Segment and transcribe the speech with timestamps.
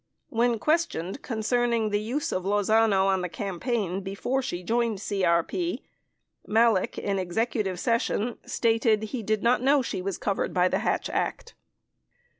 [0.29, 5.83] When questioned concerning the use of Lozano in the campaign before she joined CRP,
[6.47, 11.07] Malek, in executive session, stated he did not know she was covered by the Hatch
[11.11, 11.53] Act.